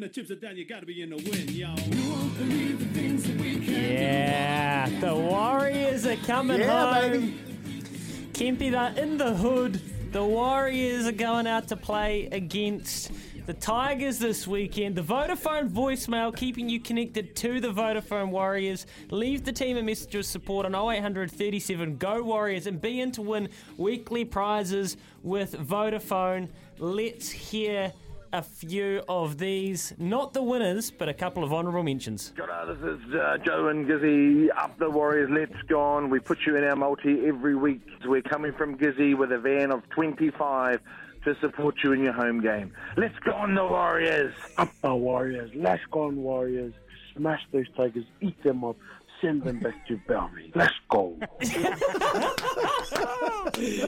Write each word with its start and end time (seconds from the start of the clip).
When 0.00 0.08
the 0.08 0.14
chips 0.14 0.30
are 0.30 0.34
down, 0.34 0.56
you 0.56 0.64
gotta 0.64 0.86
be 0.86 1.02
in 1.02 1.10
the 1.10 1.16
win, 1.16 1.46
yo. 1.48 1.74
You 1.74 2.10
won't 2.10 2.38
believe 2.38 2.78
the 2.78 2.98
things 2.98 3.22
that 3.24 3.38
we 3.38 3.54
can 3.60 3.74
Yeah, 3.74 4.88
the 4.98 5.14
Warriors 5.14 6.06
are 6.06 6.16
coming 6.16 6.60
Yeah, 6.60 7.00
home. 7.02 7.10
baby. 7.10 7.34
Kempy, 8.32 8.70
they're 8.70 9.04
in 9.04 9.18
the 9.18 9.34
hood. 9.34 9.78
The 10.12 10.24
Warriors 10.24 11.06
are 11.06 11.12
going 11.12 11.46
out 11.46 11.68
to 11.68 11.76
play 11.76 12.30
against 12.32 13.12
the 13.44 13.52
Tigers 13.52 14.18
this 14.18 14.46
weekend. 14.48 14.96
The 14.96 15.02
Vodafone 15.02 15.68
voicemail 15.68 16.34
keeping 16.34 16.70
you 16.70 16.80
connected 16.80 17.36
to 17.36 17.60
the 17.60 17.68
Vodafone 17.68 18.30
Warriors. 18.30 18.86
Leave 19.10 19.44
the 19.44 19.52
team 19.52 19.76
a 19.76 19.82
message 19.82 20.14
of 20.14 20.24
support 20.24 20.64
on 20.64 20.74
0800 20.74 21.30
37 21.30 21.98
Go 21.98 22.22
Warriors 22.22 22.66
and 22.66 22.80
be 22.80 23.02
in 23.02 23.12
to 23.12 23.20
win 23.22 23.50
weekly 23.76 24.24
prizes 24.24 24.96
with 25.22 25.52
Vodafone. 25.58 26.48
Let's 26.78 27.30
hear 27.30 27.92
a 28.32 28.42
few 28.42 29.02
of 29.08 29.38
these. 29.38 29.92
Not 29.98 30.32
the 30.32 30.42
winners, 30.42 30.90
but 30.90 31.08
a 31.08 31.14
couple 31.14 31.44
of 31.44 31.52
honourable 31.52 31.82
mentions. 31.82 32.32
G'day, 32.36 32.66
this 32.66 33.00
is 33.00 33.14
uh, 33.14 33.38
Joe 33.44 33.68
and 33.68 33.86
Gizzy. 33.86 34.48
Up 34.56 34.78
the 34.78 34.90
Warriors, 34.90 35.30
let's 35.32 35.60
go 35.68 35.80
on. 35.80 36.10
We 36.10 36.20
put 36.20 36.38
you 36.46 36.56
in 36.56 36.64
our 36.64 36.76
multi 36.76 37.26
every 37.26 37.54
week. 37.56 37.80
We're 38.04 38.22
coming 38.22 38.52
from 38.52 38.76
Gizzy 38.76 39.16
with 39.16 39.32
a 39.32 39.38
van 39.38 39.72
of 39.72 39.88
25 39.90 40.80
to 41.24 41.36
support 41.40 41.76
you 41.84 41.92
in 41.92 42.02
your 42.02 42.12
home 42.12 42.40
game. 42.40 42.72
Let's 42.96 43.18
go 43.24 43.32
on, 43.32 43.54
the 43.54 43.64
Warriors. 43.64 44.34
Up 44.58 44.70
the 44.82 44.94
Warriors. 44.94 45.50
Let's 45.54 45.82
go 45.90 46.04
on, 46.04 46.16
Warriors. 46.16 46.74
Smash 47.16 47.40
those 47.52 47.66
Tigers. 47.76 48.04
Eat 48.20 48.42
them 48.42 48.64
up. 48.64 48.76
Send 49.20 49.42
them 49.42 49.58
back 49.58 49.86
to 49.88 50.00
Belmy. 50.08 50.50
Let's 50.54 50.72
go. 50.88 51.18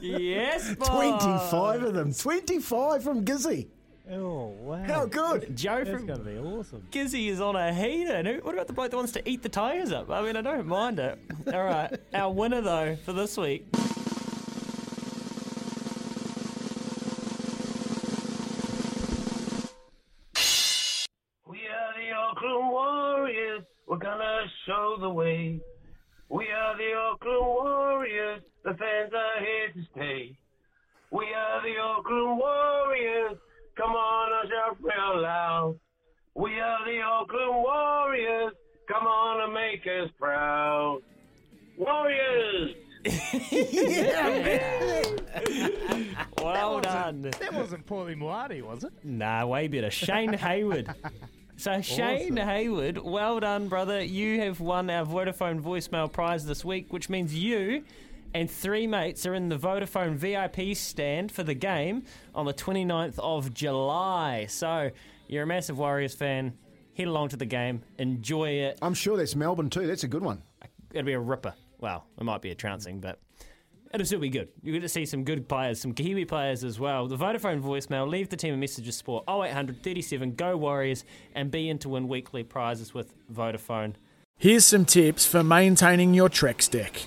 Yes, 0.00 0.74
boy. 0.76 0.86
25 0.86 1.82
of 1.82 1.94
them. 1.94 2.12
25 2.12 3.02
from 3.02 3.24
Gizzy. 3.24 3.66
Oh, 4.10 4.46
wow. 4.60 4.82
How 4.84 5.06
good? 5.06 5.54
Joe 5.56 5.84
That's 5.84 5.90
from 5.90 6.06
going 6.06 6.18
to 6.20 6.24
be 6.24 6.38
awesome. 6.38 6.86
Gizzy 6.90 7.28
is 7.28 7.40
on 7.40 7.56
a 7.56 7.74
heater. 7.74 8.12
And 8.14 8.26
who- 8.26 8.40
what 8.40 8.54
about 8.54 8.66
the 8.66 8.72
bloke 8.72 8.90
that 8.90 8.96
wants 8.96 9.12
to 9.12 9.28
eat 9.28 9.42
the 9.42 9.48
tires 9.50 9.92
up? 9.92 10.10
I 10.10 10.22
mean, 10.22 10.36
I 10.36 10.40
don't 10.40 10.66
mind 10.66 10.98
it. 10.98 11.18
All 11.52 11.62
right. 11.64 11.92
Our 12.14 12.32
winner, 12.32 12.62
though, 12.62 12.96
for 13.04 13.12
this 13.12 13.36
week. 13.36 13.66
We 21.46 21.58
are 21.58 21.92
the 21.96 22.12
Auckland 22.14 22.70
Warriors. 22.70 23.62
We're 23.86 23.96
gonna 23.98 24.44
show 24.66 24.96
the 25.00 25.08
way. 25.08 25.60
We 26.28 26.44
are 26.48 26.76
the 26.76 26.92
Auckland 26.94 27.46
Warriors. 27.46 28.42
The 28.64 28.74
fans 28.74 29.12
are 29.14 29.40
here 29.40 29.72
to 29.74 29.82
stay. 29.92 30.36
We 31.10 31.24
are 31.34 31.62
the 31.62 31.78
Auckland 31.80 32.38
Warriors. 32.38 32.67
Come 33.78 33.92
on 33.92 34.40
and 34.40 34.50
shout 34.50 34.76
real 34.80 35.22
loud. 35.22 35.78
We 36.34 36.50
are 36.58 36.84
the 36.84 37.00
Auckland 37.00 37.54
Warriors. 37.54 38.52
Come 38.88 39.06
on 39.06 39.44
and 39.44 39.54
make 39.54 39.86
us 39.86 40.10
proud. 40.18 41.00
Warriors! 41.76 42.74
Yeah! 43.52 45.04
Well 46.42 46.80
done. 46.80 47.22
That 47.22 47.54
wasn't 47.54 47.86
Paulie 47.86 48.16
Moati, 48.16 48.62
was 48.62 48.82
it? 48.84 48.92
Nah, 49.04 49.46
way 49.46 49.68
better. 49.68 49.90
Shane 49.90 50.32
Hayward. 50.32 50.92
So 51.56 51.80
Shane 51.80 52.36
Hayward, 52.36 52.98
well 52.98 53.40
done, 53.40 53.68
brother. 53.68 54.02
You 54.02 54.40
have 54.40 54.60
won 54.60 54.90
our 54.90 55.04
Vodafone 55.06 55.60
voicemail 55.60 56.10
prize 56.10 56.44
this 56.44 56.64
week, 56.64 56.92
which 56.92 57.08
means 57.08 57.34
you 57.34 57.84
and 58.34 58.50
three 58.50 58.86
mates 58.86 59.26
are 59.26 59.34
in 59.34 59.48
the 59.48 59.58
Vodafone 59.58 60.14
VIP 60.14 60.76
stand 60.76 61.32
for 61.32 61.42
the 61.42 61.54
game 61.54 62.04
on 62.34 62.46
the 62.46 62.54
29th 62.54 63.18
of 63.18 63.52
July. 63.54 64.46
So 64.46 64.90
you're 65.26 65.44
a 65.44 65.46
massive 65.46 65.78
Warriors 65.78 66.14
fan. 66.14 66.54
Head 66.96 67.06
along 67.06 67.28
to 67.28 67.36
the 67.36 67.46
game, 67.46 67.82
enjoy 67.98 68.50
it. 68.50 68.78
I'm 68.82 68.94
sure 68.94 69.16
that's 69.16 69.36
Melbourne 69.36 69.70
too. 69.70 69.86
That's 69.86 70.02
a 70.02 70.08
good 70.08 70.22
one. 70.22 70.42
It'll 70.90 71.06
be 71.06 71.12
a 71.12 71.20
ripper. 71.20 71.54
Well, 71.78 72.06
it 72.18 72.24
might 72.24 72.42
be 72.42 72.50
a 72.50 72.56
trouncing, 72.56 73.00
but 73.00 73.20
it'll 73.94 74.04
still 74.04 74.18
be 74.18 74.30
good. 74.30 74.48
You're 74.62 74.72
going 74.72 74.82
to 74.82 74.88
see 74.88 75.06
some 75.06 75.22
good 75.22 75.48
players, 75.48 75.80
some 75.80 75.92
Kiwi 75.92 76.24
players 76.24 76.64
as 76.64 76.80
well. 76.80 77.06
The 77.06 77.16
Vodafone 77.16 77.62
voicemail, 77.62 78.08
leave 78.08 78.30
the 78.30 78.36
team 78.36 78.52
a 78.52 78.56
message 78.56 78.88
of 78.88 78.94
support 78.94 79.24
0800 79.28 79.82
37 79.82 80.34
Go 80.34 80.56
Warriors 80.56 81.04
and 81.34 81.52
be 81.52 81.68
in 81.68 81.78
to 81.78 81.88
win 81.88 82.08
weekly 82.08 82.42
prizes 82.42 82.92
with 82.92 83.14
Vodafone. 83.32 83.94
Here's 84.36 84.64
some 84.64 84.84
tips 84.84 85.24
for 85.24 85.44
maintaining 85.44 86.14
your 86.14 86.28
Trex 86.28 86.70
deck. 86.70 87.06